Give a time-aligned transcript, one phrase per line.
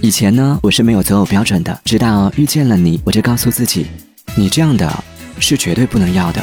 [0.00, 3.86] 以前呢我是没有择偶标准的直到遇见了你我就告诉自己
[4.36, 4.88] 你这样的
[5.40, 6.42] 是绝对不能要的。